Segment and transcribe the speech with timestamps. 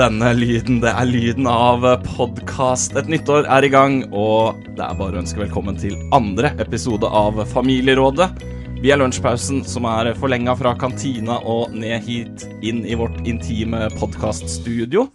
[0.00, 0.78] Denne lyden.
[0.80, 2.94] Det er lyden av podkast.
[2.96, 7.04] Et nyttår er i gang, og det er bare å ønske velkommen til andre episode
[7.04, 8.30] av Familierådet.
[8.80, 13.90] Vi er lunsjpausen som er forlenga fra kantina og ned hit inn i vårt intime
[13.98, 15.10] podkaststudio.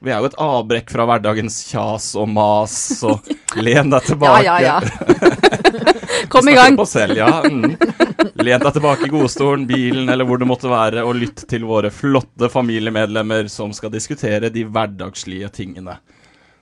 [0.00, 3.28] Vi er jo et avbrekk fra hverdagens kjas og mas, og
[3.66, 4.46] len deg tilbake.
[4.48, 6.28] Ja, ja, ja.
[6.32, 6.80] Kom i gang.
[6.88, 7.42] Selv, ja.
[7.44, 7.76] Mm.
[8.40, 11.90] Len deg tilbake i godstolen, bilen eller hvor det måtte være, og lytt til våre
[11.92, 15.98] flotte familiemedlemmer som skal diskutere de hverdagslige tingene.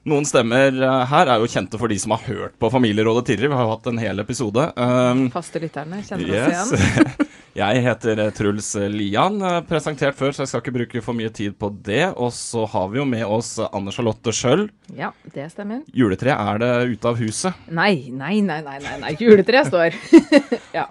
[0.08, 3.52] Noen stemmer eh, her er jo kjente for de som har hørt på Familierådet tidligere.
[3.52, 4.64] Vi har jo hatt en hel episode.
[4.78, 6.72] Um, Faste lytterne kjenner yes.
[6.72, 7.28] oss igjen.
[7.58, 11.32] Jeg heter eh, Truls Lian, eh, presentert før, så jeg skal ikke bruke for mye
[11.34, 12.04] tid på det.
[12.14, 14.68] Og så har vi jo med oss Anne Charlotte Schjøll.
[14.94, 15.82] Ja, det stemmer.
[15.90, 17.66] Juletreet er det ute av huset.
[17.74, 19.14] Nei, nei, nei, nei, nei, nei.
[19.18, 19.98] juletreet står.
[20.78, 20.86] ja.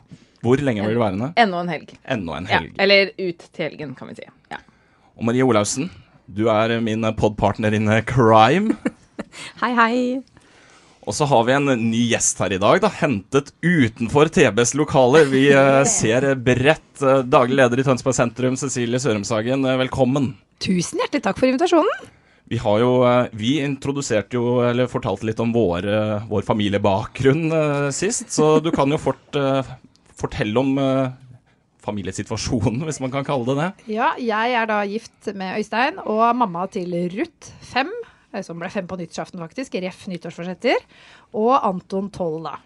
[0.48, 1.34] Hvor lenge blir du værende?
[1.36, 1.90] Enda en helg.
[2.08, 2.73] Enda en Ja, helg.
[2.80, 4.28] eller ut til helgen, kan vi si.
[4.54, 4.62] Ja.
[5.17, 5.89] Og Marie Olaussen,
[6.31, 8.78] du er min podpartner in crime.
[9.62, 10.23] Hei, hei.
[11.08, 15.28] Og så har vi en ny gjest her i dag, da, hentet utenfor TBs lokaler.
[15.31, 17.02] Vi eh, ser bredt.
[17.02, 20.34] eh, daglig leder i Tønsberg sentrum, Cecilie Sørumshagen, eh, velkommen.
[20.64, 22.09] Tusen hjertelig takk for invitasjonen.
[22.48, 22.92] Vi har jo,
[23.36, 25.84] vi introduserte jo, eller fortalte litt om vår,
[26.30, 27.49] vår familiebakgrunn
[27.92, 29.36] sist, så du kan jo fort
[30.17, 31.16] fortelle om eh,
[31.88, 33.95] familiesituasjonen, hvis man kan kalle det det.
[33.98, 37.92] Ja, jeg er da gift med Øystein og mamma til Ruth, fem,
[38.33, 40.88] eh, som ble fem på nyttårsaften faktisk, ref nyttårsforsetter,
[41.38, 42.58] og Anton, tolv da.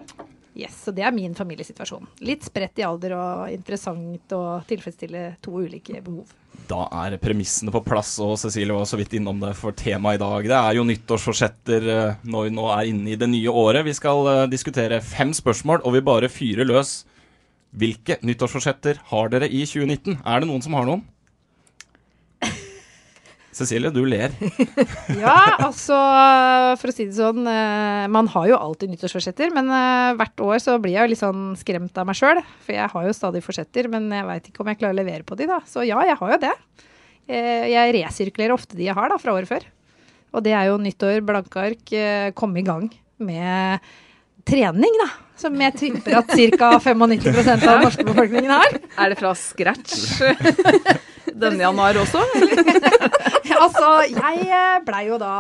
[0.51, 2.09] Yes, så det er min familiesituasjon.
[2.27, 6.33] Litt spredt i alder og interessant å tilfredsstille to ulike behov.
[6.67, 10.21] Da er premissene på plass, og Cecilie var så vidt innom det for temaet i
[10.21, 10.49] dag.
[10.51, 13.87] Det er jo nyttårsforsetter eh, når vi nå er inne i det nye året.
[13.87, 16.97] Vi skal diskutere fem spørsmål, og vi bare fyrer løs.
[17.71, 20.17] Hvilke nyttårsforsetter har dere i 2019?
[20.27, 21.05] Er det noen som har noen?
[23.55, 24.31] Cecilie, du ler.
[25.21, 25.37] Ja,
[25.67, 25.95] altså,
[26.79, 30.61] for å si det sånn, eh, man har jo alltid nyttårsforsetter, men eh, hvert år
[30.63, 33.43] så blir jeg jo litt sånn skremt av meg sjøl, for jeg har jo stadig
[33.45, 35.59] forsetter, men jeg veit ikke om jeg klarer å levere på de, da.
[35.67, 36.53] Så ja, jeg har jo det.
[37.27, 39.67] Eh, Jeg resirkulerer ofte de jeg har, da, fra året før.
[40.31, 41.91] Og det er jo nyttår, blanke ark,
[42.39, 42.85] komme i gang
[43.19, 43.83] med
[44.47, 45.09] trening, da.
[45.41, 46.71] Som jeg tipper at ca.
[46.79, 48.75] 95 av den norske befolkningen har.
[49.01, 50.21] Er det fra scratch
[51.41, 52.21] denne januar også?
[53.63, 55.33] altså, jeg eh, blei jo da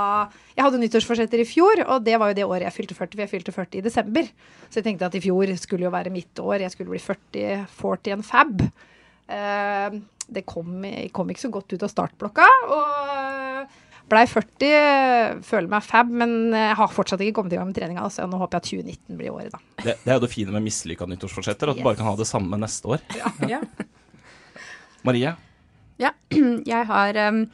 [0.55, 3.11] Jeg hadde nyttårsforsetter i fjor, og det var jo det året jeg fylte 40.
[3.13, 4.31] For jeg fylte 40 i desember.
[4.69, 6.63] Så jeg tenkte at i fjor skulle jo være mitt år.
[6.65, 8.65] Jeg skulle bli 40, 40 en fab.
[9.31, 10.01] Uh,
[10.31, 10.83] det kom,
[11.15, 12.47] kom ikke så godt ut av startblokka.
[12.75, 13.79] Og
[14.11, 18.07] blei 40, føler meg fab, men jeg har fortsatt ikke kommet i gang med treninga.
[18.13, 19.61] Så nå håper jeg at 2019 blir året, da.
[19.81, 22.27] Det, det er jo det fine med mislykka nyttårsforsetter, at du bare kan ha det
[22.29, 23.05] samme neste år.
[23.49, 23.63] Ja.
[25.07, 25.33] Marie?
[26.01, 26.13] Ja,
[26.73, 27.45] jeg har um,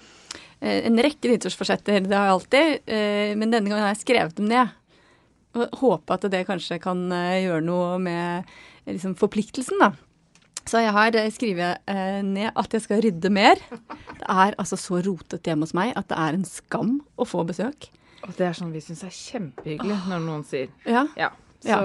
[0.59, 2.75] eh, en rekke nyttårsforsetter, det har jeg alltid.
[2.89, 4.75] Uh, men denne gangen har jeg skrevet dem ned.
[5.57, 9.93] Og håper at det kanskje kan eh, gjøre noe med eh, liksom, forpliktelsen, da.
[10.67, 13.61] Så jeg har eh, skrevet eh, ned at jeg skal rydde mer.
[14.17, 17.45] Det er altså så rotete hjemme hos meg at det er en skam å få
[17.47, 17.89] besøk.
[18.25, 21.31] Og det er sånn vi syns er kjempehyggelig når noen sier Ja, ja.
[21.63, 21.77] Så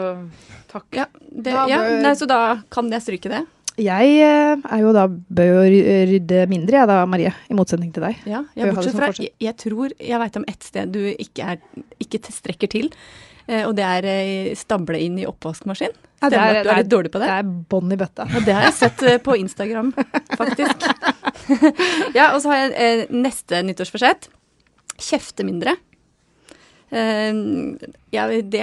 [0.69, 0.87] takk.
[0.95, 1.79] ja, det, ja.
[2.03, 3.43] Nei, så da kan jeg stryke det.
[3.81, 5.65] Jeg eh, er jo da bør
[6.11, 7.33] rydde mindre, jeg da, Marie.
[7.49, 8.19] I motsetning til deg.
[8.29, 11.85] Ja, det bortsett fra jeg, jeg tror jeg veit om ett sted du ikke, er,
[12.03, 12.91] ikke strekker til.
[13.49, 15.95] Eh, og det er eh, stable inn i oppvaskmaskin.
[16.23, 17.27] Ja, det er- du er litt dårlig på det?
[17.27, 18.27] Det er bånn i bøtta.
[18.37, 19.93] Og det har jeg sett eh, på Instagram,
[20.41, 20.85] faktisk.
[22.19, 24.29] ja, og så har jeg neste nyttårsforsett.
[25.03, 25.75] Kjefte mindre.
[26.93, 28.61] Ja, det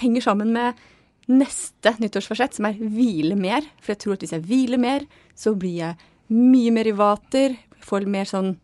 [0.00, 0.78] henger sammen med
[1.30, 3.66] neste nyttårsforsett, som er hvile mer.
[3.84, 5.04] For jeg tror at hvis jeg hviler mer,
[5.38, 5.98] så blir jeg
[6.32, 7.58] mye mer i vater.
[7.84, 8.54] Får mer sånn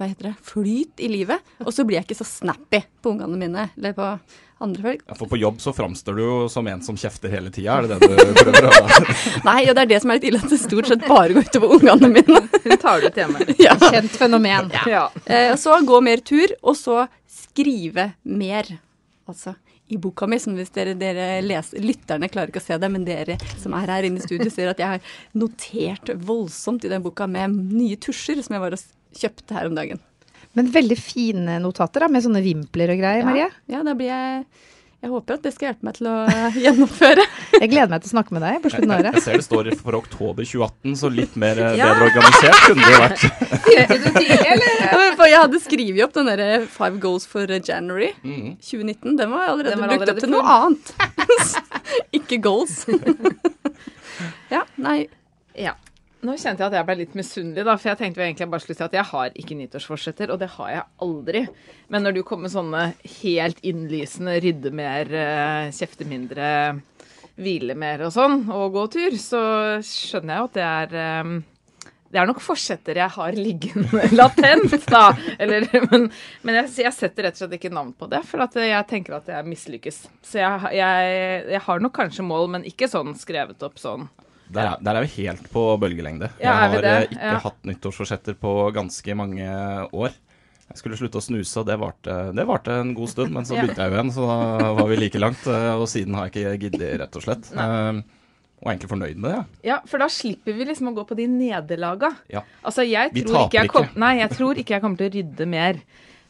[0.00, 1.50] hva heter det, flyt i livet.
[1.64, 4.06] Og så blir jeg ikke så snappy på ungene mine eller på
[4.60, 5.04] andre folk.
[5.08, 7.88] Ja, for på jobb så framstår du jo som en som kjefter hele tida, er
[7.88, 8.74] det det du prøver å
[9.48, 11.48] Nei, og det er det som er litt ille, at det stort sett bare går
[11.48, 12.42] utover ungene mine.
[12.64, 13.48] Hun tar det ut hjemme.
[13.60, 13.74] Ja.
[13.80, 14.70] Kjent fenomen.
[14.88, 15.06] Ja.
[15.24, 18.68] Eh, så gå mer tur, og så skrive mer.
[19.28, 19.54] Altså
[19.90, 23.02] i boka mi, som hvis dere, dere leser, lytterne klarer ikke å se det, men
[23.06, 27.02] dere som er her inne i studio, ser at jeg har notert voldsomt i den
[27.02, 28.82] boka med nye tusjer som jeg var og
[29.16, 30.00] kjøpte her om dagen.
[30.58, 33.48] Men veldig fine notater, da, med sånne vimpler og greier, Marie.
[33.70, 34.44] Ja, da blir jeg
[35.00, 36.14] Jeg håper at det skal hjelpe meg til å
[36.64, 37.22] gjennomføre.
[37.54, 39.70] Jeg gleder meg til å snakke med deg på slutten av Jeg ser det står
[39.78, 41.86] for oktober 2018, så litt mer eh, Ja.
[41.94, 43.22] bedre organisert kunne det jo vært.
[45.30, 48.58] Jeg hadde skrevet opp den derre Five Goals for January Mhm.
[48.60, 49.16] 2019.
[49.16, 50.94] Den var allerede Den var brukt opp til noe annet.
[52.12, 52.84] ikke goals.
[54.50, 55.06] ja, nei.
[55.56, 55.74] Ja.
[56.20, 58.76] Nå kjente jeg at jeg ble litt misunnelig, da, for jeg tenkte egentlig bare skulle
[58.76, 61.40] si at jeg har ikke nyttårsforsetter, og det har jeg aldri.
[61.88, 62.82] Men når du kommer med sånne
[63.22, 66.50] helt innlysende rydde mer, eh, kjefte mindre,
[67.40, 69.42] hvile mer og sånn, og gå tur, så
[69.80, 71.32] skjønner jeg jo at det er eh,
[72.10, 75.04] det er nok forsetter jeg har liggende latent, da.
[75.38, 76.08] Eller, men
[76.42, 79.30] men jeg, jeg setter rett og slett ikke navn på det, for jeg tenker at
[79.30, 80.02] jeg mislykkes.
[80.26, 81.12] Så jeg, jeg,
[81.54, 84.10] jeg har nok kanskje mål, men ikke sånn skrevet opp sånn.
[84.50, 86.30] Der er, der er vi helt på bølgelengde.
[86.40, 87.38] Ja, jeg har eh, ikke Ja.
[87.44, 89.46] hatt nyttårsforsetter på ganske mange
[89.92, 90.10] år.
[90.70, 93.54] Jeg skulle slutte å snuse, og det varte, det varte en god stund, men så
[93.58, 95.46] begynte jeg jo igjen, så da var vi like langt.
[95.46, 97.50] eh, Og siden har jeg ikke giddet, rett og slett.
[97.54, 98.02] Eh,
[98.60, 99.36] Og er egentlig fornøyd med det.
[99.38, 99.44] ja.
[99.70, 102.10] Ja, for da slipper vi liksom å gå på de nederlaga.
[102.28, 102.42] Ja.
[102.62, 105.14] Altså, jeg Vi tror ikke jeg kom, Nei, jeg tror ikke jeg kommer til å
[105.14, 105.78] rydde mer.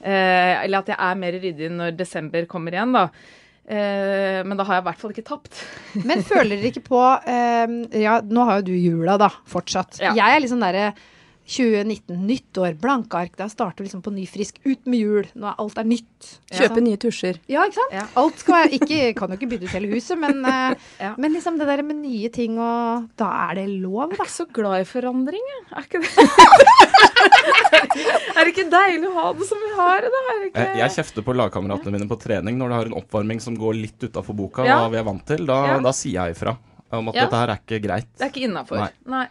[0.01, 3.09] Eh, eller at jeg er mer ryddig når desember kommer igjen, da.
[3.71, 5.61] Eh, men da har jeg i hvert fall ikke tapt.
[6.09, 7.01] Men føler dere ikke på
[7.31, 10.01] eh, Ja, nå har jo du jula, da, fortsatt.
[10.03, 10.15] Ja.
[10.19, 10.89] Jeg er litt sånn derre
[11.51, 13.33] 2019, nyttår, blanke ark.
[13.39, 14.61] Da starter vi liksom på ny frisk.
[14.65, 15.27] Ut med jul.
[15.35, 16.29] Nå er alt er nytt.
[16.55, 17.37] Kjøpe nye tusjer.
[17.51, 17.93] Ja, ikke sant?
[17.97, 18.05] Ja.
[18.23, 21.15] Alt skal være ikke, Kan jo ikke bytte ut hele huset, men, eh, Ja.
[21.19, 24.39] men liksom det der med nye ting og Da er det lov, Jeg er ikke
[24.39, 25.63] så glad i forandring, jeg.
[25.75, 26.11] Er ikke det?
[28.37, 30.11] er det ikke deilig å ha det som vi har det?
[30.21, 30.65] Er ikke...
[30.65, 33.77] Jeg, jeg kjefter på lagkameratene mine på trening når de har en oppvarming som går
[33.81, 34.81] litt utafor boka, Ja.
[34.85, 35.45] hva vi er vant til.
[35.47, 35.79] Da, Ja.
[35.81, 36.57] da sier jeg ifra
[36.93, 37.25] om at Ja.
[37.27, 38.09] dette her er ikke greit.
[38.19, 38.79] Det er ikke innafor.
[38.79, 38.91] Nei.
[39.07, 39.27] Nei.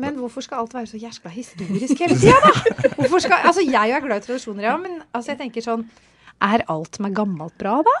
[0.00, 2.90] Men hvorfor skal alt være så jæskla historisk hele tida, da?
[2.96, 5.86] Hvorfor skal, altså Jeg er glad i tradisjoner, ja, men altså jeg tenker sånn
[6.42, 7.96] Er alt som er gammelt bra, da?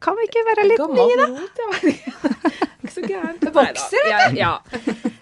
[0.00, 1.26] Kan vi ikke være litt nye, da?
[1.28, 1.70] rot, ja.
[2.80, 2.94] ikke.
[2.94, 3.40] Så gærent.
[3.42, 4.38] Det vokser, vet du.
[4.40, 4.54] Ja.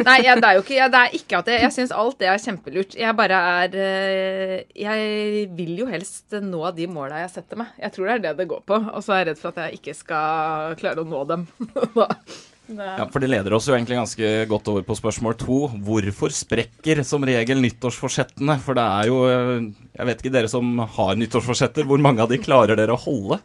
[0.06, 2.18] Nei, jeg, det er jo ikke, jeg, det er ikke at jeg, jeg syns alt
[2.20, 2.94] det er kjempelurt.
[2.98, 7.72] Jeg bare er eh, Jeg vil jo helst nå de måla jeg setter meg.
[7.82, 8.78] Jeg tror det er det det går på.
[8.78, 11.48] Og så er jeg redd for at jeg ikke skal klare å nå dem.
[12.68, 15.58] Ja, for Det leder oss jo egentlig ganske godt over på spørsmål to.
[15.86, 18.58] Hvorfor sprekker som regel nyttårsforsettene?
[18.60, 22.28] For det er jo eh, Jeg vet ikke dere som har nyttårsforsetter, hvor mange av
[22.32, 23.40] de klarer dere å holde?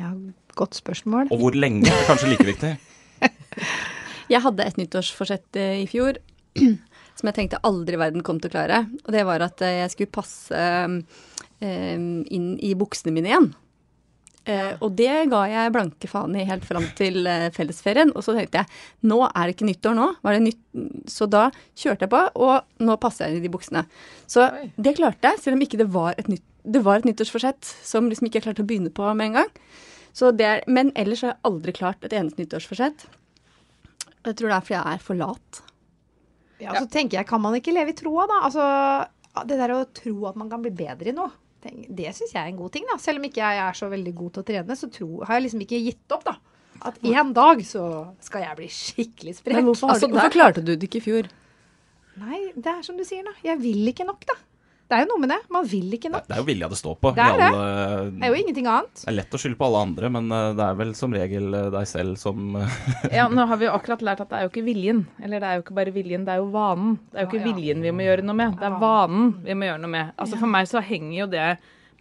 [0.00, 0.10] Ja,
[0.58, 1.30] Godt spørsmål.
[1.32, 1.86] Og hvor lenge?
[1.86, 2.72] Det er kanskje like viktig.
[4.32, 6.18] Jeg hadde et nyttårsforsett eh, i fjor
[7.16, 8.82] som jeg tenkte aldri verden kom til å klare.
[9.06, 10.60] Og det var at eh, jeg skulle passe
[11.62, 13.52] inn i buksene mine igjen.
[14.42, 18.10] Eh, og det ga jeg blanke faen i helt fram til eh, fellesferien.
[18.16, 20.08] Og så tenkte jeg nå er det ikke nyttår nå.
[20.24, 20.60] Var det nytt?
[21.10, 21.44] Så da
[21.78, 23.84] kjørte jeg på, og nå passer jeg inn i de buksene.
[24.30, 24.68] Så Oi.
[24.74, 28.10] det klarte jeg, selv om ikke det var et, nytt, det var et nyttårsforsett som
[28.10, 29.52] liksom ikke jeg klarte å begynne på med en gang.
[30.16, 33.06] Så det er, men ellers har jeg aldri klart et eneste nyttårsforsett.
[34.22, 35.62] Jeg tror det er fordi jeg er for lat.
[36.62, 38.42] Ja, så tenker jeg, Kan man ikke leve i troa, da?
[38.46, 38.66] Altså,
[39.48, 41.32] Det der å tro at man kan bli bedre i noe,
[41.70, 42.86] det syns jeg er en god ting.
[42.90, 42.96] da.
[42.98, 45.46] Selv om ikke jeg er så veldig god til å trene, så tro, har jeg
[45.46, 46.36] liksom ikke gitt opp, da.
[46.82, 47.84] At en dag så
[48.24, 49.54] skal jeg bli skikkelig sprek.
[49.60, 51.28] Men hvorfor, Altså, hvorfor klarte du det ikke i fjor?
[52.22, 53.32] Nei, det er som du sier, da.
[53.46, 54.34] Jeg vil ikke nok, da.
[54.92, 55.38] Det er jo noe med det.
[55.56, 56.26] Man vil ikke nok.
[56.28, 57.12] det er jo vilja det står på.
[57.16, 57.46] Det er det.
[57.48, 58.94] alle- Det er jo ingenting annet.
[59.02, 61.54] det er lett å skylde på alle andre, men eh, det er vel som regel
[61.56, 62.76] eh, deg selv som eh,
[63.16, 65.06] Ja, nå har vi jo akkurat lært at det er jo ikke viljen.
[65.22, 66.98] Eller det er jo ikke bare viljen, det er jo vanen.
[67.10, 69.70] Det er jo ikke viljen vi må gjøre noe med, det er vanen vi må
[69.70, 70.12] gjøre noe med.
[70.20, 71.48] Altså For meg så henger jo det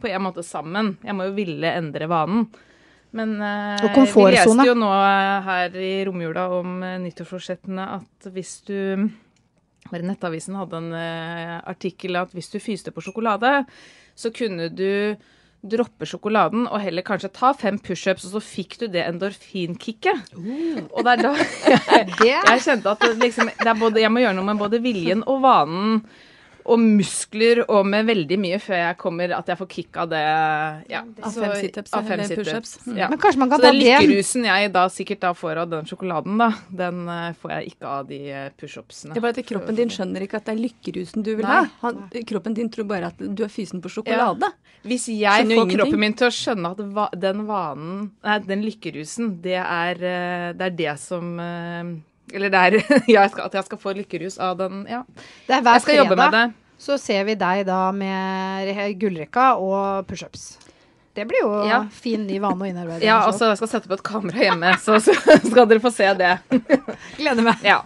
[0.02, 0.98] på en måte sammen.
[1.06, 2.48] Jeg må jo ville endre vanen.
[3.14, 4.90] Men eh, vi leste jo nå
[5.48, 8.78] her i romjula om eh, nyttårsforsettene at hvis du
[9.92, 13.62] bare Nettavisen hadde en eh, artikkel at hvis du fyste på sjokolade,
[14.18, 15.16] så kunne du
[15.62, 20.34] droppe sjokoladen og heller kanskje ta fem pushups, og så fikk du det endorfinkicket.
[20.90, 21.36] Og det er da
[21.76, 25.44] jeg, jeg kjente at liksom, det både, jeg må gjøre noe med både viljen og
[25.46, 26.02] vanen.
[26.66, 30.22] Og muskler og med veldig mye før jeg kommer at jeg får kick av det.
[30.92, 32.74] Ja, Av fem situps, eller pushups.
[32.86, 32.98] Mm.
[33.00, 33.10] Ja.
[33.12, 35.90] Men kanskje man kan Så ta den lykkerusen jeg da sikkert da får av den
[35.90, 36.50] sjokoladen, da,
[36.84, 39.16] den eh, får jeg ikke av de eh, pushupsene.
[39.16, 41.58] Det er bare at kroppen din skjønner ikke at det er lykkerusen du vil Nei.
[41.58, 41.66] ha.
[41.86, 44.52] Han, kroppen din tror bare at du er fysen på sjokolade.
[44.86, 45.76] Hvis jeg får ingenting.
[45.78, 50.72] kroppen min til å skjønne at den vanen, nei, den lykkerusen, det er eh, det,
[50.72, 51.36] er det som
[52.34, 55.04] Eller det er ja, jeg skal, at jeg skal få lykkerus av den, ja.
[55.48, 56.44] Det er hver Jeg skal jobbe med det.
[56.82, 60.50] så ser vi deg da med re- gullrekka og pushups.
[61.14, 61.82] Det blir jo Ja.
[61.92, 63.04] fin ny vane å innarbeide.
[63.10, 65.12] Ja, og så jeg skal sette på et kamera hjemme, så, så
[65.44, 66.38] skal dere få se det.
[67.20, 67.60] Gleder meg.
[67.68, 67.82] Ja.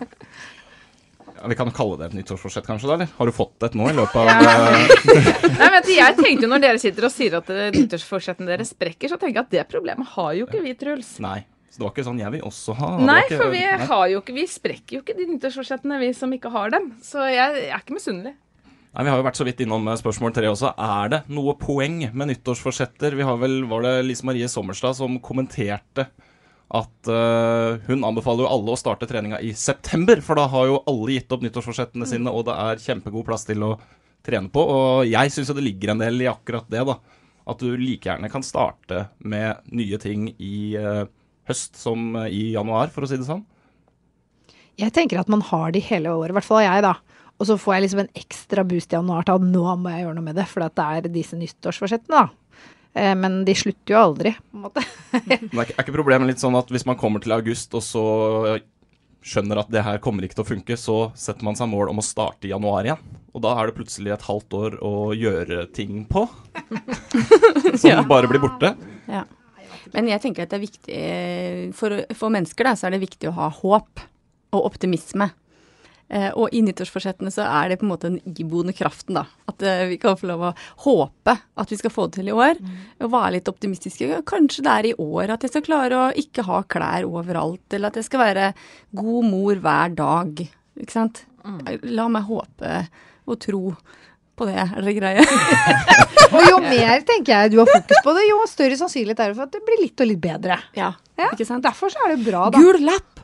[1.36, 2.88] Ja, vi kan kalle det et nyttårsforsett, kanskje?
[2.88, 3.10] da, eller?
[3.18, 6.62] Har du fått et nå i løpet av eh, Nei, men jeg tenkte jo Når
[6.64, 10.32] dere sitter og sier at nyttårsforsettene deres sprekker, så tenker jeg at det problemet har
[10.38, 11.10] jo ikke vi, Truls.
[11.26, 11.42] Nei.
[11.76, 13.04] Så det var ikke sånn 'jeg vil også ha'?
[13.04, 13.86] Nei, ikke- for vi Nei.
[13.86, 16.94] har jo ikke Vi sprekker jo ikke de nyttårsforsettene, vi som ikke har dem.
[17.04, 18.34] Så jeg, jeg er ikke misunnelig.
[18.96, 20.72] Nei, Vi har jo vært så vidt innom eh, spørsmål tre også.
[20.80, 23.14] Er det noe poeng med nyttårsforsetter?
[23.14, 26.08] Vi har vel, Var det Lise Marie Sommerstad som kommenterte
[26.72, 30.80] at uh, hun anbefaler jo alle å starte treninga i september, for da har jo
[30.88, 33.76] alle gitt opp nyttårsforsettene sine, og det er kjempegod plass til å
[34.26, 34.64] trene på.
[34.64, 36.98] Og jeg syns jo det ligger en del i akkurat det, da.
[37.46, 41.04] At du like gjerne kan starte med nye ting i eh,
[41.50, 43.44] høst som eh, i januar, for å si det sånn.
[44.80, 46.96] Jeg tenker at man har de hele året, i hvert fall jeg, da.
[47.40, 50.04] Og så får jeg liksom en ekstra boost i januar til at nå må jeg
[50.06, 52.62] gjøre noe med det, for det er disse nyttårsforsettene, da.
[52.96, 54.84] Eh, Men de slutter jo aldri, på en måte.
[55.16, 57.84] Men er ikke, er ikke problemet litt sånn at hvis man kommer til august, og
[57.84, 58.06] så
[59.26, 61.98] skjønner at det her kommer ikke til å funke, så setter man seg mål om
[62.00, 63.00] å starte i januar igjen.
[63.36, 66.28] Og da er det plutselig et halvt år å gjøre ting på.
[67.82, 68.04] Som Ja.
[68.08, 68.76] bare blir borte.
[69.10, 69.24] Ja.
[69.94, 71.00] Men jeg tenker at det er viktig
[71.78, 74.06] For, for mennesker da, så er det viktig å ha håp
[74.56, 75.30] og optimisme.
[76.08, 79.26] Eh, og i nyttårsforsettene så er det på en måte den iboende kraften, da.
[79.50, 80.52] At eh, vi kan få lov å
[80.86, 82.62] håpe at vi skal få det til i år.
[83.02, 84.22] Og være litt optimistiske.
[84.30, 87.66] Kanskje det er i år at jeg skal klare å ikke ha klær overalt.
[87.74, 88.52] Eller at jeg skal være
[88.96, 90.46] god mor hver dag.
[90.78, 91.26] Ikke sant.
[91.90, 92.78] La meg håpe
[93.26, 93.64] og tro
[94.36, 94.56] på det.
[94.62, 95.24] Er det greie?
[96.36, 99.38] Og jo mer tenker jeg du har fokus på det, jo større sannsynlighet er det
[99.38, 100.58] for at det blir litt og litt bedre.
[100.76, 100.94] ja.
[101.16, 101.64] Ja, Ikke sant?
[101.64, 102.60] Derfor så er det bra, da.
[102.60, 103.22] Gul lapp!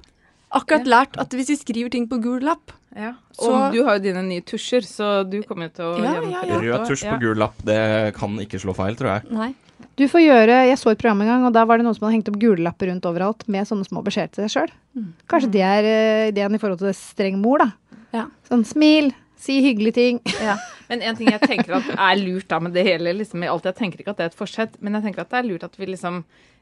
[0.56, 3.14] Akkurat lært at hvis vi skriver ting på gul lapp Ja.
[3.36, 6.14] Så- Og du har jo dine nye tusjer, så du kommer jo til å Ja,
[6.16, 6.60] gjennomføre ja.
[6.60, 7.18] det Rød tusj på Ja.
[7.20, 9.32] gul lapp, det kan ikke slå feil, tror jeg.
[9.32, 9.54] Nei.
[9.98, 12.08] Du får gjøre Jeg så et program en gang, og da var det noen som
[12.08, 14.72] hadde hengt opp gule lapper rundt overalt med sånne små beskjeder til seg sjøl.
[15.28, 17.72] Kanskje det er eh, ideen i forhold til streng mor, da.
[18.14, 18.26] Ja.
[18.50, 20.22] Sånn smil, si hyggelige ting.
[20.42, 20.56] Ja.
[20.92, 23.78] Men en ting jeg tenker at er lurt da med det hele, liksom, alt, jeg
[23.80, 25.78] tenker ikke at det er et forsett, men jeg tenker at det er lurt at
[25.80, 26.22] vi liksom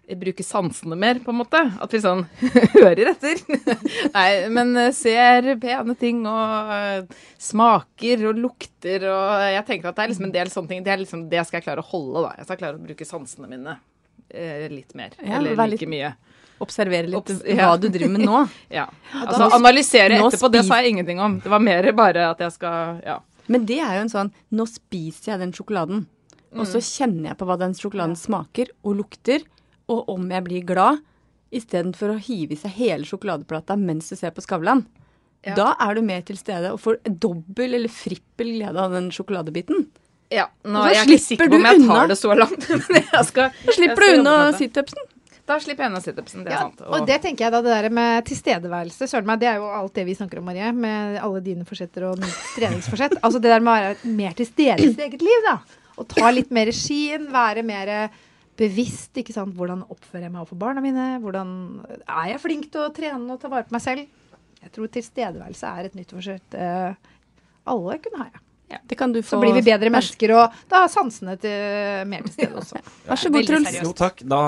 [0.09, 1.59] bruker sansene mer, på en måte.
[1.85, 2.23] At vi sånn
[2.73, 3.41] hører etter.
[4.15, 9.99] Nei, men eh, ser pene ting og eh, smaker og lukter og Jeg tenker at
[9.99, 10.81] det er liksom en del sånne ting.
[10.87, 12.31] Det, er liksom, det skal jeg klare å holde, da.
[12.41, 13.77] Jeg skal klare å bruke sansene mine
[14.33, 15.13] eh, litt mer.
[15.21, 16.11] Ja, eller like litt- mye.
[16.59, 18.39] Observere litt Obs- hva du driver med nå.
[18.73, 18.87] Ja.
[19.13, 21.37] Altså analysere etterpå, det sa jeg ingenting om.
[21.45, 23.19] Det var mer bare at jeg skal Ja.
[23.49, 26.05] Men det er jo en sånn Nå spiser jeg den sjokoladen,
[26.57, 29.43] og så kjenner jeg på hva den sjokoladen smaker og lukter,
[29.89, 31.03] og om jeg blir glad,
[31.53, 34.83] istedenfor å hive i seg hele sjokoladeplata mens du ser på Skavlan.
[35.45, 35.55] Ja.
[35.57, 39.87] Da er du mer til stede og får dobbel eller frippel glede av den sjokoladebiten.
[40.29, 41.95] Ja, nå er jeg ikke sikker på om jeg jeg unna.
[41.95, 42.67] tar det så langt.
[42.93, 45.07] Men jeg skal, slipper jeg du unna situpsen.
[45.49, 46.81] Da slipper jeg unna situpsen, det er Ja, sant.
[46.85, 49.95] og det tenker jeg da, det der med tilstedeværelse, søren meg, det er jo alt
[49.97, 53.17] det vi snakker om, Marie, med alle dine forsetter og mitt treningsforsett.
[53.25, 55.57] Altså det der med å være mer til stede i sitt eget liv, da.
[55.99, 57.93] Og ta litt mer regien, være mer
[58.59, 59.55] bevisst, ikke sant.
[59.57, 61.07] Hvordan oppfører jeg meg overfor barna mine?
[61.23, 61.51] Hvordan
[62.05, 64.05] er jeg flink til å trene og ta vare på meg selv?
[64.59, 66.13] Jeg tror tilstedeværelse er et nytt
[66.59, 66.93] eh,
[67.69, 68.43] alle kunne ha.
[68.69, 68.77] Ja.
[68.85, 69.33] Det kan du få.
[69.35, 72.81] Så blir vi bedre mennesker, og da er sansene til, mer til stede også.
[73.09, 73.77] Vær så god, Truls.
[73.81, 74.21] Jo takk.
[74.29, 74.41] Da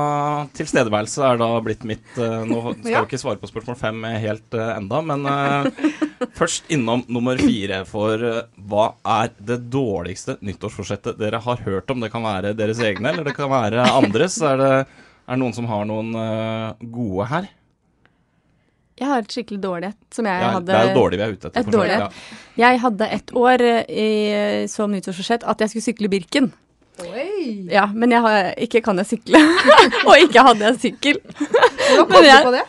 [0.57, 2.99] Tilstedeværelse er da blitt mitt uh, Nå skal Ja.
[2.99, 5.93] jeg ikke svare på spørsmål fem helt uh, enda, men uh,
[6.39, 7.81] først innom nummer fire.
[7.89, 12.03] For eh, hva er det dårligste nyttårsforsettet dere har hørt om?
[12.05, 14.37] Det kan være deres egne, eller det kan være andres.
[14.45, 14.69] Er det,
[15.25, 17.49] er det noen som har noen eh, gode her?
[19.01, 21.23] Jeg har et skikkelig dårlig et som jeg Ja, hadde det er jo dårlig vi
[21.25, 21.61] er ute etter.
[21.63, 22.01] Et dårlig et.
[22.05, 22.65] ja.
[22.67, 26.51] Jeg hadde et år eh, i, som nyttårsforsett at jeg skulle sykle Birken.
[27.01, 27.65] Oi!
[27.71, 29.39] Ja, men jeg har, ikke kan jeg sykle.
[30.07, 31.17] og ikke hadde jeg sykkel.
[31.39, 32.61] Hva kom du på det?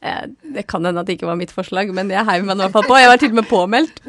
[0.00, 0.22] Eh,
[0.56, 2.76] Det kan hende at det ikke var mitt forslag, men jeg heiv meg i hvert
[2.78, 2.96] fall på.
[3.02, 4.00] Jeg var til og med påmeldt.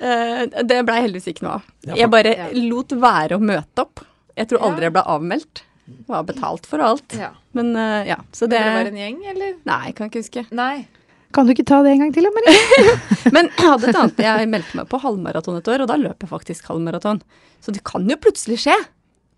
[0.00, 1.68] Eh, Det blei heldigvis ikke noe av.
[2.00, 2.34] Jeg bare
[2.64, 4.06] lot være å møte opp.
[4.38, 5.64] Jeg tror aldri jeg ble avmeldt.
[6.08, 7.14] Var betalt for alt.
[7.18, 7.32] Ja.
[7.56, 9.56] Men uh, ja, så det Dere var en gjeng, eller?
[9.68, 10.46] Nei, kan ikke huske.
[10.54, 10.86] Nei.
[11.34, 12.94] Kan du ikke ta det en gang til, Marie?
[13.34, 14.20] Men jeg hadde et annet.
[14.22, 17.20] Jeg meldte meg på halvmaraton et år, og da løp jeg faktisk halvmaraton.
[17.64, 18.76] Så det kan jo plutselig skje.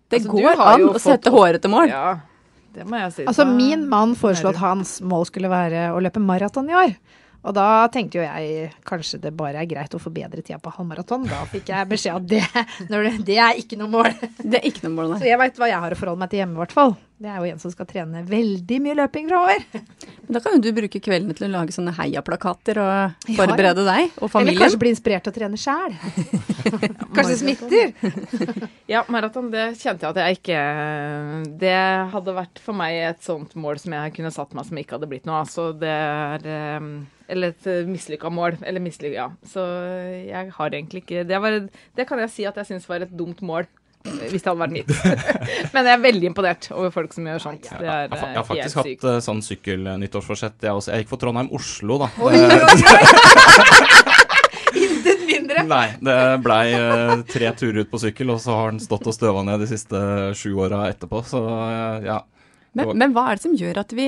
[0.07, 1.89] Det Altså, går an å sette håret til mål.
[1.91, 2.19] Ja,
[2.77, 3.25] det må jeg si.
[3.27, 6.93] Altså, min mann foreslo at hans mål skulle være å løpe maraton i år.
[7.45, 11.27] Og da tenkte jo jeg kanskje det bare er greit å forbedre tida på halvmaraton.
[11.29, 12.43] Da fikk jeg beskjed at det,
[13.27, 14.09] det, er ikke noe mål.
[14.41, 16.43] Det er ikke noe mål, Så jeg veit hva jeg har å forholde meg til
[16.43, 16.97] hjemme, i hvert fall.
[17.17, 19.63] Det er jo en som skal trene veldig mye løping framover.
[20.27, 23.37] Men da kan jo du bruke kveldene til å lage sånne heiaplakater og Ja, ja.
[23.39, 24.53] forberede deg og familien.
[24.53, 25.95] Eller kanskje bli inspirert til å trene sjæl.
[27.17, 28.67] kanskje smitter.
[28.91, 30.61] Ja, maraton, det kjente jeg at jeg ikke
[31.63, 31.73] Det
[32.13, 35.09] hadde vært for meg et sånt mål som jeg kunne satt meg som ikke hadde
[35.09, 35.49] blitt noe av.
[35.49, 36.87] Så det er eh,
[37.33, 38.59] Eller et mislykka mål.
[38.61, 39.27] Eller mislykka, ja.
[39.47, 39.65] Så
[40.21, 41.59] jeg har egentlig ikke Det, var,
[41.97, 43.65] det kan jeg si at jeg syns var et dumt mål.
[44.07, 44.91] Eh, Hvis det hadde vært nytt.
[45.75, 47.65] Men jeg er veldig imponert over folk som gjør sånt.
[47.67, 50.93] Det er Jeg har, jeg eh, har faktisk helt hatt uh, sånn sykkelnyttårsforsett, jeg også.
[50.93, 52.07] Jeg gikk for Trondheim-Oslo, da.
[54.87, 55.63] Intet mindre.
[55.67, 59.15] Nei, det blei uh, tre turer ut på sykkel, og så har den stått og
[59.15, 59.97] støva ned de siste
[60.37, 62.21] sju åra etterpå, så uh, ja.
[62.77, 64.07] Men, men hva er det som gjør at vi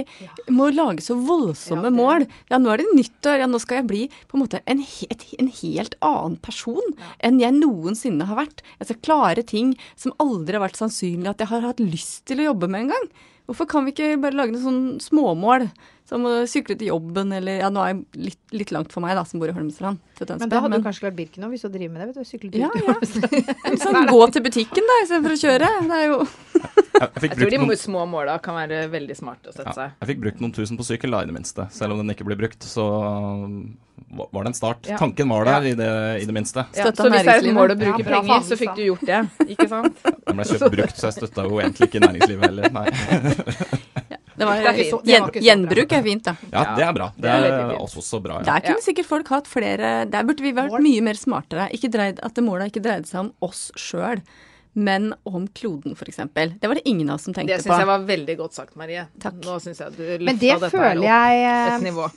[0.54, 2.28] må lage så voldsomme mål?
[2.52, 5.26] Ja, nå er det nyttår, ja, nå skal jeg bli på en måte en, et,
[5.42, 6.94] en helt annen person
[7.26, 8.64] enn jeg noensinne har vært.
[8.80, 12.44] Jeg skal klare ting som aldri har vært sannsynlig at jeg har hatt lyst til
[12.44, 13.10] å jobbe med en gang.
[13.50, 15.70] Hvorfor kan vi ikke bare lage noen sånne småmål?
[16.10, 18.00] Som å sykle til jobben, eller Ja, nå er jeg
[18.30, 20.00] litt, litt langt for meg, da, som bor i Holmestrand.
[20.18, 22.08] til Men da hadde men- du kanskje klart Birken òg, hvis du driver med det.
[22.10, 23.76] vet du, Sykle Ja, til ja.
[23.84, 25.70] Sånn, gå til butikken, da, istedenfor å kjøre.
[25.86, 26.66] Det er jo Jeg,
[27.00, 29.76] jeg, Jeg tror brukt de noen, små måla kan være veldig smarte å sette ja,
[29.78, 29.92] seg.
[30.02, 31.68] jeg fikk brukt noen tusen på sykkel, da, i det minste.
[31.72, 32.84] Selv om den ikke ble brukt, så
[34.10, 34.88] var det en start.
[34.90, 34.98] Ja.
[34.98, 35.90] Tanken var der, i, det,
[36.24, 36.66] i det minste.
[36.76, 39.06] Ja, så hvis det er et mål å bruke Ja, penger, så fikk du gjort
[39.06, 39.22] det.
[39.54, 40.02] Ikke sant?
[40.04, 42.74] Den ble kjøpt brukt, så jeg støtta jo egentlig ikke næringslivet heller.
[42.74, 42.88] Nei.
[44.40, 45.44] det var, Det er det var gjen, ikke.
[45.44, 46.36] Gjenbruk er fint, da.
[46.54, 47.08] Ja, det er bra.
[47.16, 47.82] Det det er er veldig fint.
[47.86, 48.38] også så bra.
[48.40, 48.46] Ja.
[48.50, 50.86] Der kunne sikkert folk hatt flere Der burde vi vært Mål.
[50.86, 51.68] mye mer smartere.
[51.76, 54.24] Ikke dreid, at det målet ikke dreide seg om oss sjøl,
[54.80, 56.22] men om kloden, f.eks.
[56.62, 57.64] Det var det ingen av oss som tenkte på.
[57.64, 59.06] Det syns jeg var veldig godt sagt, Marie.
[59.20, 59.42] Takk.
[59.44, 62.10] Nå syns jeg du Men det dette føler her opp jeg et eh, nivå.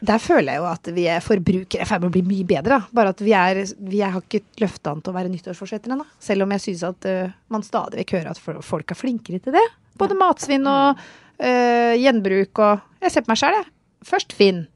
[0.00, 2.46] Der føler jeg jo at vi er forbrukere er i ferd med å bli mye
[2.48, 2.78] bedre.
[2.78, 2.94] Da.
[2.96, 3.58] Bare at vi, er,
[3.90, 6.06] vi har ikke løfta an til å være nyttårsforsetter ennå.
[6.22, 9.56] Selv om jeg syns at uh, man stadig vekk hører at folk er flinkere til
[9.58, 9.66] det.
[10.00, 11.02] Både matsvinn og
[11.40, 13.68] eh, gjenbruk og Jeg ser på meg sjøl, jeg.
[14.06, 14.66] Først Finn.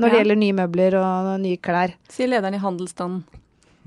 [0.00, 1.92] Når det gjelder nye møbler og nye klær.
[2.10, 3.22] Sier lederen i handelsstanden.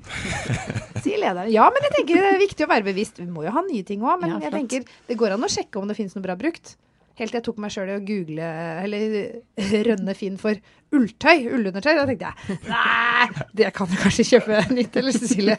[1.04, 1.50] Sier lederen.
[1.52, 3.20] Ja, men jeg tenker det er viktig å være bevisst.
[3.22, 5.52] Vi må jo ha nye ting òg, men Ja, jeg tenker det går an å
[5.52, 6.76] sjekke om det finnes noe bra brukt.
[7.16, 8.48] Helt til jeg tok meg sjøl i å google,
[8.84, 9.14] eller
[9.88, 10.60] rønne Finn for
[10.96, 11.94] ulltøy, ullundertøy.
[11.96, 15.56] Da tenkte jeg nei, det kan du kanskje kjøpe nytt, eller Cecilie?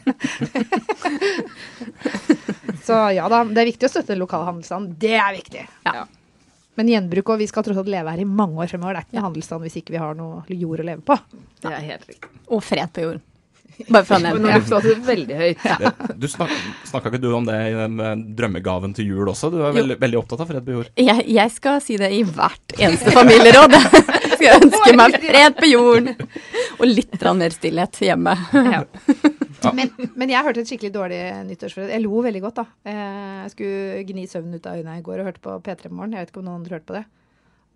[2.85, 4.93] Så ja da, det er viktig å støtte den lokale handelsstanden.
[5.01, 5.65] Det er viktig.
[5.89, 6.05] Ja.
[6.77, 8.99] Men gjenbruk og vi skal tross alt leve her i mange år fremover.
[8.99, 9.25] Det er ikke ja.
[9.25, 11.17] handelsstand hvis ikke vi har noe jord å leve på.
[11.63, 12.37] Det er helt riktig.
[12.53, 13.25] Og fred på jorden.
[13.85, 14.57] Bare for å nevne nå det.
[14.57, 15.65] løfta du veldig høyt.
[15.81, 16.53] Det, du snak,
[16.89, 19.51] Snakka ikke du om det i den eh, drømmegaven til jul også?
[19.53, 20.91] Du er veldig, veldig opptatt av fred på jord.
[20.97, 23.77] Jeg, jeg skal si det i hvert eneste familieråd.
[24.37, 26.29] Skal jeg ønske meg fred på jorden.
[26.77, 28.37] Og litt mer stillhet hjemme.
[28.53, 28.85] Ja.
[29.73, 31.91] Men, men jeg hørte et skikkelig dårlig nyttårsforsett.
[31.95, 32.65] Jeg lo veldig godt, da.
[32.85, 36.13] Eh, Jeg skulle gni søvnen ut av øynene i går og hørte på P3 Morgen.
[36.13, 37.05] Jeg vet ikke om noen andre hørte på det.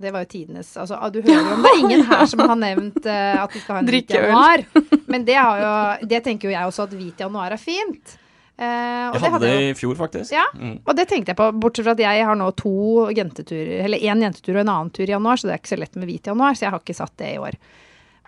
[0.02, 2.40] Det var jo tidenes Altså, ah, du hører jo om det er ingen her som
[2.42, 4.64] har nevnt uh, at vi skal ha en hvit januar.
[5.14, 8.16] Men det, har jo, det tenker jo jeg også at hvit januar er fint.
[8.62, 10.34] Uh, Jeg det hadde det i fjor, faktisk.
[10.34, 10.80] Ja, Mm.
[10.86, 12.74] og det tenkte jeg på, bortsett fra at jeg har nå to
[13.18, 15.80] jenteturer, eller én jentetur og en annen tur i januar, så det er ikke så
[15.82, 17.58] lett med hvit januar, så jeg har ikke satt det i år.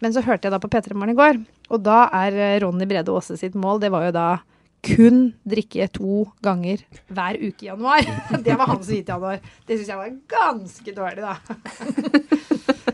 [0.03, 1.37] Men så hørte jeg da på P3 Morgen i går,
[1.71, 4.25] og da er eh, Ronny Brede Aase sitt mål, det var jo da
[4.83, 8.03] kun drikke to ganger hver uke i januar.
[8.43, 9.39] Det var hans hvite januar.
[9.63, 11.37] Det syns jeg var ganske dårlig, da.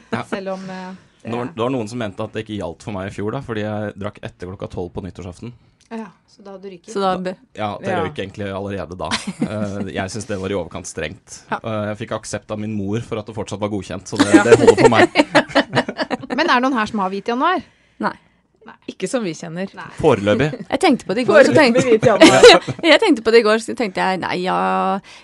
[0.09, 0.23] Ja.
[0.25, 2.95] Selv om eh, det, var, det var noen som mente at det ikke gjaldt for
[2.95, 5.51] meg i fjor, da, fordi jeg drakk etter klokka tolv på nyttårsaften.
[5.93, 6.89] ja, Så da hadde du ryket.
[6.93, 7.11] Så da
[7.57, 7.99] Ja, det Ja.
[8.05, 9.09] røyk egentlig allerede da.
[9.49, 11.43] Eh, jeg syns det var i overkant strengt.
[11.57, 14.29] Eh, jeg fikk aksept av min mor for at det fortsatt var godkjent, så det,
[14.45, 16.08] det holder for meg.
[16.29, 17.63] Men er det noen her som har hvit januar?
[18.03, 18.15] Nei.
[18.91, 19.71] Ikke som vi kjenner.
[19.97, 20.49] Foreløpig.
[20.67, 21.81] Jeg tenkte på det i går, så tenkte
[22.91, 24.57] jeg tenkte på det i går, så tenkte jeg nei, ja,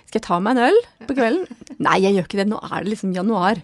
[0.08, 1.66] skal jeg ta meg en øl på kvelden?
[1.78, 2.48] Nei, jeg gjør ikke det.
[2.50, 3.62] Nå er det liksom januar.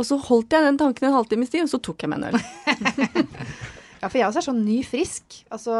[0.00, 2.32] Og så holdt jeg den tanken en halvtimes tid, og så tok jeg meg en
[2.32, 2.40] øl.
[4.00, 5.42] Ja, for jeg også er sånn ny frisk.
[5.52, 5.74] Altså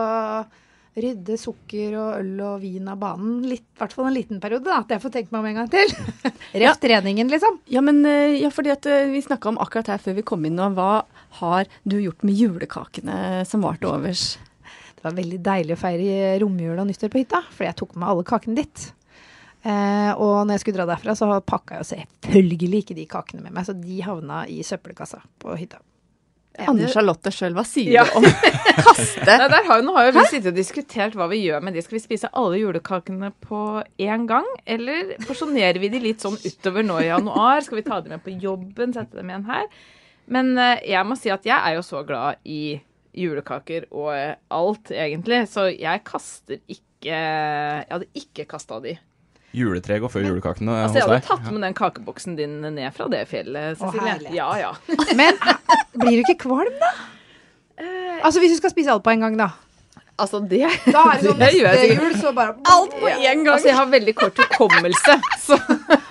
[0.98, 3.44] rydde sukker og øl og vin av banen.
[3.46, 4.80] I hvert fall en liten periode, da.
[4.82, 5.96] At jeg får tenkt meg om en gang til.
[6.50, 6.72] Ja.
[6.72, 7.60] Ref treningen, liksom.
[7.70, 10.42] Ja, men eh, ja, fordi at eh, vi snakka om akkurat her før vi kom
[10.48, 11.04] inn nå, hva
[11.38, 14.32] har du gjort med julekakene som var til overs?
[14.98, 18.10] Det var veldig deilig å feire romjul og nyttår på hytta, fordi jeg tok med
[18.10, 18.88] alle kakene ditt.
[19.62, 23.46] Eh, og når jeg skulle dra derfra, så pakka jeg jo selvfølgelig ikke de kakene
[23.46, 25.78] med meg, så de havna i søppelkassa på hytta.
[26.58, 28.02] Anne Charlotte sjøl, hva sier Ja.
[28.04, 28.24] du om
[28.86, 29.22] kaste?
[29.24, 31.82] Nei, der har, nå har jo vi sittet og diskutert hva vi gjør med de.
[31.86, 33.60] Skal vi spise alle julekakene på
[34.02, 34.44] én gang?
[34.66, 37.62] Eller porsjonerer vi de litt sånn utover nå i januar?
[37.64, 39.68] Skal vi ta dem med på jobben, sette dem igjen her?
[40.30, 42.80] Men eh, jeg må si at jeg er jo så glad i
[43.16, 44.10] julekaker og
[44.54, 45.44] alt, egentlig.
[45.50, 48.98] Så jeg kaster ikke Jeg hadde ikke kasta de.
[49.56, 53.08] Juletreet går før julekakene Altså, jeg hos hadde tatt med den kakeboksen din ned fra
[53.10, 54.30] det fjellet, Cecilie.
[54.36, 54.74] ja, ja.
[55.18, 55.34] Men
[55.98, 56.92] blir du ikke kvalm, da?
[58.22, 59.48] Altså Hvis du skal spise alt på en gang, da.
[60.20, 60.60] Altså, det,
[60.92, 62.02] Da er det sånn det gjør jeg neste sikkert.
[62.04, 63.52] jul, så bare Alt på én gang!
[63.54, 65.14] Altså, jeg har veldig kort hukommelse,
[65.48, 65.56] så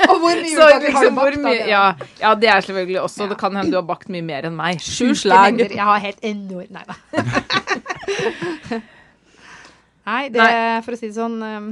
[0.09, 1.35] Og hvor mye Så liksom, har liksom, du bakt?
[1.37, 1.43] da?
[1.45, 1.83] mye, ja,
[2.23, 3.27] ja, det er selvfølgelig også.
[3.29, 4.81] Det kan hende du har bakt mye mer enn meg.
[4.81, 5.61] Sju slag.
[5.61, 6.97] Jeg har helt enorm Nei da.
[10.09, 10.45] Nei, det,
[10.87, 11.69] for å si det sånn um,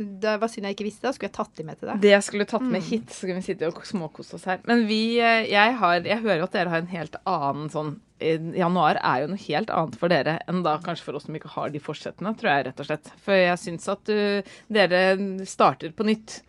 [0.00, 1.04] Det var synd jeg ikke visste.
[1.04, 2.00] Da skulle jeg tatt de med til deg.
[2.02, 4.62] Det jeg skulle tatt med hit, så kunne vi sitte og småkose oss her.
[4.68, 7.92] Men vi, eh, jeg, har, jeg hører jo at dere har en helt annen sånn
[8.22, 11.36] eh, Januar er jo noe helt annet for dere enn da kanskje for oss som
[11.38, 13.12] ikke har de forsettene, tror jeg rett og slett.
[13.22, 15.02] For jeg syns at du, dere
[15.48, 16.40] starter på nytt.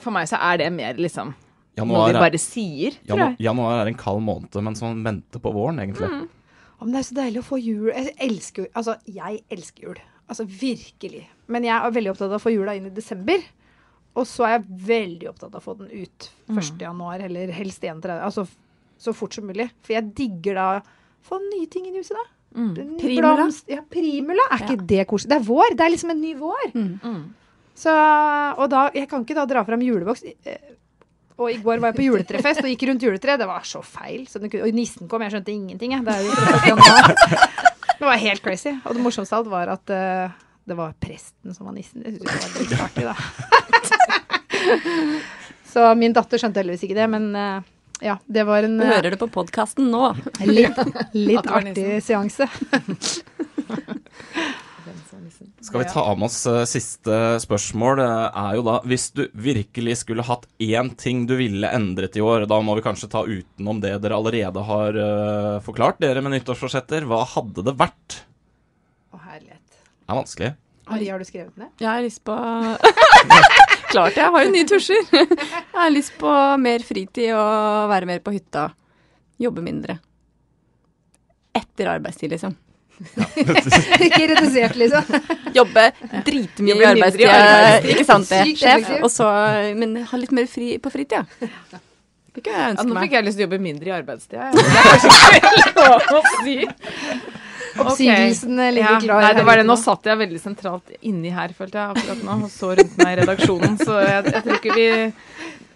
[0.00, 3.36] For meg så er det mer liksom noe Januar vi er, bare sier, tror jeg.
[3.46, 6.08] januar er en kald måned, men som venter på våren, egentlig.
[6.08, 6.26] Mm.
[6.76, 7.86] Oh, men det er så deilig å få jul.
[7.94, 8.66] Jeg elsker.
[8.76, 10.02] Altså, jeg elsker jul.
[10.32, 11.26] Altså virkelig.
[11.52, 13.44] Men jeg er veldig opptatt av å få jula inn i desember.
[14.16, 16.74] Og så er jeg veldig opptatt av å få den ut 1.
[16.82, 18.18] januar, eller helst 31.
[18.24, 18.46] Altså
[19.02, 19.70] så fort som mulig.
[19.82, 20.66] For jeg digger da
[21.26, 22.26] få nye ting inn i huset, da.
[22.52, 22.74] Mm.
[23.00, 23.30] Primula.
[23.38, 24.44] blomst- Ja, primula.
[24.52, 25.30] Er ikke det koselig?
[25.32, 25.72] Det er vår.
[25.78, 26.66] Det er liksom en ny vår.
[26.76, 27.22] Mm.
[27.74, 27.94] Så,
[28.60, 30.22] og da, jeg kan ikke da dra fram juleboks.
[30.44, 30.58] eh,
[31.40, 33.40] Og i går var jeg på juletrefest og gikk rundt juletreet.
[33.40, 34.26] Det var så feil.
[34.28, 35.96] Så kunne, og nissen kom, jeg skjønte ingenting.
[35.96, 36.04] Jeg.
[36.04, 36.66] Det, er jo 1.
[36.70, 37.14] januar.
[37.98, 38.72] Det var helt crazy.
[38.84, 42.02] Og det morsomste av alt var at uh, det var presten som var nissen.
[42.04, 43.14] Det synes jeg var litt artig, da.
[45.72, 47.58] så min datter skjønte heldigvis ikke det, men uh,
[48.02, 50.12] ja, det var en Du hører det på podkasten nå.
[50.46, 50.78] litt,
[51.14, 52.48] litt artig seanse.
[55.62, 58.00] Skal vi ta med oss eh, siste spørsmål?
[58.00, 58.06] Det
[58.42, 62.48] er jo da, Hvis du virkelig skulle hatt én ting du ville endret i år,
[62.50, 67.06] da må vi kanskje ta utenom det dere allerede har eh, forklart, dere med nyttårsforsetter.
[67.06, 68.18] Hva hadde det vært?
[69.14, 69.78] Å, herlighet.
[69.78, 70.50] Det er vanskelig.
[70.92, 71.70] Ari, har du skrevet ned?
[71.78, 72.34] Jeg har lyst på
[73.92, 75.02] Klart jeg har jo nye tusjer.
[75.14, 78.66] Jeg har lyst på mer fritid og være mer på hytta.
[79.38, 80.00] Jobbe mindre.
[81.54, 82.56] Etter arbeidstid, liksom.
[83.02, 85.02] Ikke redusert, liksom.
[85.56, 85.86] Jobbe
[86.26, 87.54] dritmye Jobbe i arbeidstida, arbeidstid.
[87.62, 87.94] arbeidstid.
[87.96, 88.68] Ikke sant det, sjef?
[88.76, 89.02] effektivt.
[89.02, 89.30] Og så,
[89.80, 91.24] men ha litt mer fri på fritida.
[92.32, 92.88] Det kunne jeg ønske meg.
[92.88, 94.50] Ja, nå fikk jeg lyst til å jobbe mindre i arbeidstida.
[94.56, 96.58] Det er kanskje ikke lov å si.
[97.82, 99.22] Oppsigelsene ligger Ja, klar.
[99.24, 99.64] nei, det var det.
[99.68, 103.14] Nå satt jeg veldig sentralt inni her, følte jeg akkurat nå, og så rundt meg
[103.14, 103.78] i redaksjonen.
[103.80, 104.88] Så jeg, jeg tror ikke vi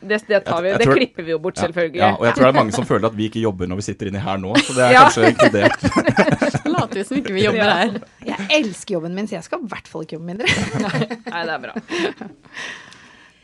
[0.06, 0.68] Det, det tar vi.
[0.68, 1.96] Jeg- jeg Det klipper vi jo bort, selvfølgelig.
[1.98, 3.86] Ja, og jeg tror det er mange som føler at vi ikke jobber når vi
[3.88, 5.04] sitter inni her nå, så det er Ja.
[5.08, 5.80] kanskje inkludert.
[6.96, 7.76] Vi som ikke vi jobber Ja.
[7.82, 7.98] her.
[8.26, 10.48] Jeg elsker jobben min, så jeg skal i hvert fall ikke jobbe mindre.
[11.30, 11.74] Nei, det er bra.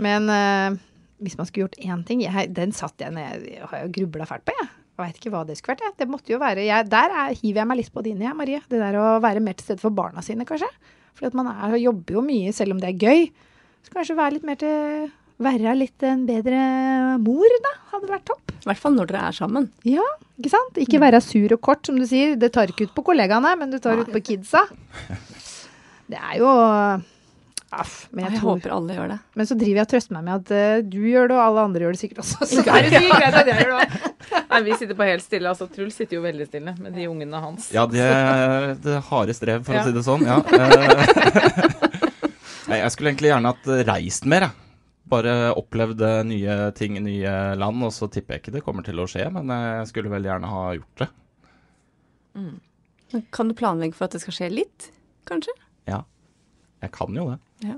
[0.02, 0.78] Men uh,
[1.22, 4.26] hvis man skulle gjort én ting jeg, Den satt jeg ned Jeg har jo grubla
[4.28, 4.70] fælt på, jeg.
[4.92, 5.84] Jeg veit ikke hva det skulle vært.
[5.86, 5.96] Jeg.
[6.02, 8.36] Det måtte jo være jeg, Der er, hiver jeg meg litt på det inn, jeg,
[8.38, 8.60] Marie.
[8.68, 10.68] Det der å være mer til stede for barna sine, kanskje.
[11.18, 13.26] For man er, jobber jo mye selv om det er gøy.
[13.86, 15.08] Så kanskje være litt mer til
[15.42, 16.59] Være litt en bedre
[17.22, 17.72] mor, da.
[17.92, 18.52] Hadde vært topp.
[18.62, 19.70] I hvert fall når dere er sammen.
[19.88, 20.05] Ja,
[20.38, 20.76] ikke sant?
[20.78, 22.37] Ikke være sur og kort, som du sier.
[22.38, 24.62] Det tar ikke ut på kollegaene, men du tar ut på kidsa.
[26.12, 26.50] Det er jo
[27.72, 27.92] Aff.
[28.12, 29.18] Men jeg Jeg tror håper alle gjør det.
[29.40, 31.62] men så driver jeg og trøster meg med at uh, du gjør det, og alle
[31.64, 32.48] andre gjør det sikkert også.
[32.50, 34.11] Så da er det sikkert at jeg gjør det.
[34.50, 35.48] Nei, vi sitter på helt stille.
[35.48, 37.70] Altså, Truls sitter jo veldig stille med de ungene hans.
[37.72, 39.81] Ja, det er det harde strev, for Ja.
[39.81, 40.20] å si det sånn.
[40.28, 40.37] Ja.
[42.72, 44.52] Jeg skulle egentlig gjerne hatt reist mer, jeg.
[45.12, 48.87] Bare opplevd eh, nye ting i nye land, og så tipper jeg ikke det kommer
[48.87, 51.11] til å skje, men jeg skulle veldig gjerne ha gjort det.
[53.37, 54.88] Kan du planlegge for at det skal skje litt,
[55.29, 55.53] kanskje?
[55.90, 56.03] Ja.
[56.83, 57.38] Jeg kan jo det.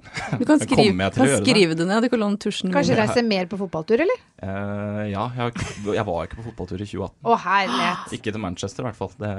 [0.41, 1.41] Du kan skrive, kan det?
[1.43, 2.07] skrive det ned.
[2.07, 2.71] Du kan låne tusjen.
[2.71, 2.77] min.
[2.77, 4.23] Kanskje reise mer på fotballtur, eller?
[4.41, 7.19] Uh, ja, jeg, jeg var ikke på fotballtur i 2018.
[7.29, 8.15] Å, herlighet.
[8.17, 9.13] Ikke til Manchester, i hvert fall.
[9.21, 9.33] Det,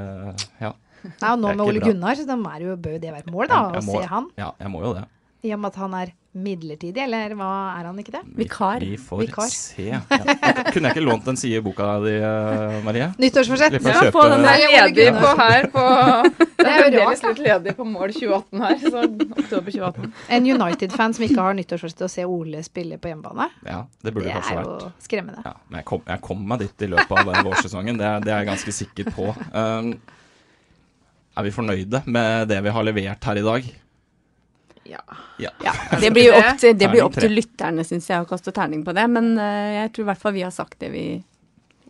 [0.61, 0.73] ja.
[1.05, 1.89] Nei, og nå Det med Ole bra.
[1.89, 4.07] Gunnar, så da bør jo det være et mål, da, Jeg- jeg å må- se
[4.13, 4.29] han.
[4.37, 5.03] ja, jeg må jo det.
[5.45, 8.21] I og med at han er midlertidig, eller hva er han ikke det?
[8.35, 8.81] Vikar.
[8.83, 9.51] Vi får Vikar.
[9.53, 9.85] se.
[9.87, 9.99] Ja.
[10.09, 13.05] Kunne jeg ikke lånt en side i boka di, eh, Marie?
[13.21, 13.77] Nyttårsforsett.
[13.77, 17.39] Ja, kjøpe få den der ledig på her på Det Det er jo fremdeles litt
[17.45, 20.09] ledig på mål 2018 her, så oktober 2018.
[20.39, 23.47] En United-fan som ikke har nyttårsforsett å se Ole spille på hjemmebane.
[23.69, 25.45] Ja, det burde Det det er jo skremmende.
[25.45, 28.25] Ja, men jeg kom, jeg kom meg dit i løpet av den vårsesongen, det, er-
[28.27, 29.29] det er jeg ganske sikker på.
[29.55, 29.93] Um,
[31.37, 33.71] er vi fornøyde med det vi har levert her i dag?
[34.85, 35.01] Ja.
[35.41, 35.49] Ja.
[35.65, 38.53] Ja, det blir jo opp til, det blir opp til lytterne, syns jeg, å kaste
[38.55, 39.07] terning på det.
[39.11, 41.05] Men eh, jeg tror i hvert fall vi har sagt det vi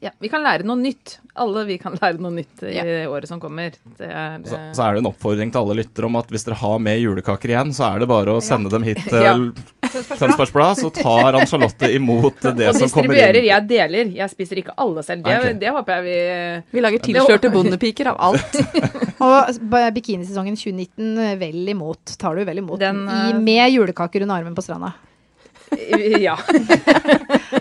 [0.04, 1.18] Ja, vi kan lære noe nytt.
[1.40, 2.78] Alle vi kan lære noe nytt i
[3.08, 3.76] året som kommer.
[3.98, 6.60] Det er, Så, så er det en oppfordring til alle lyttere om at hvis dere
[6.62, 9.50] har med julekaker igjen, så er det bare å sende dem hit til
[9.96, 10.18] Ja.
[10.20, 12.76] Tønsbergs Blad, så tar Ann Charlotte imot det som kommer inn.
[12.76, 13.40] Og distribuerer.
[13.48, 14.12] Jeg deler.
[14.20, 15.24] Jeg spiser ikke alle selv.
[15.26, 15.58] Det, okay.
[15.62, 18.60] det håper jeg vi Vi lager tilskjørte bondepiker av alt.
[19.26, 22.18] Og bikinisesongen 2019 eh, vel imot.
[22.20, 22.80] Tar du vel imot.
[22.82, 24.94] Den, I, eh, med julekaker under armen på stranda.
[26.22, 26.36] Ja.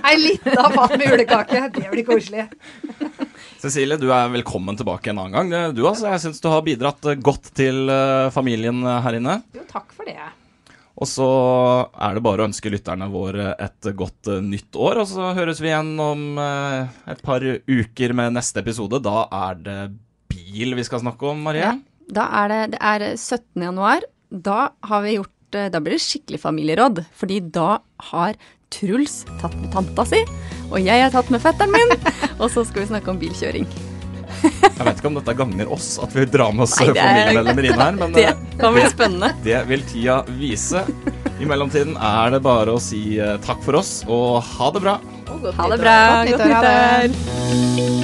[0.04, 1.68] Ei lita fat med julekake.
[1.74, 2.48] Det blir koselig.
[3.64, 5.74] Cecilie, du er velkommen tilbake en annen gang.
[5.74, 9.38] Du altså, Jeg syns du har bidratt eh, godt til eh, familien eh, her inne.
[9.56, 10.20] Jo, takk for det.
[10.94, 11.26] Og så
[11.90, 15.02] er det bare å ønske lytterne våre et godt eh, nytt år.
[15.02, 19.02] Og så høres vi igjen om eh, et par uker med neste episode.
[19.02, 19.78] Da er det
[20.30, 21.66] bil vi skal snakke om, Marie.
[21.66, 21.74] Ja.
[22.14, 23.64] Da er det, det er 17.
[23.64, 24.06] januar.
[24.30, 27.02] Da har vi gjort eh, Da blir det skikkelig familieråd.
[27.18, 27.80] Fordi da
[28.12, 28.38] har
[28.74, 30.18] Truls tatt med tanta si,
[30.66, 31.94] og jeg har tatt med fetteren min.
[32.42, 33.68] Og så skal vi snakke om bilkjøring.
[34.64, 37.80] Jeg vet ikke om dette gagner oss at vi drar med oss er- familiemedlemmer inn
[37.84, 39.32] her, men Det eh, kan bli spennende.
[39.44, 40.84] det vil tida vise.
[41.40, 44.96] I mellomtiden er det bare å si eh, takk for oss, og ha det bra.
[45.58, 45.98] Ha det bra.
[46.24, 48.03] Godt Godt nyttår, Godt nyttår.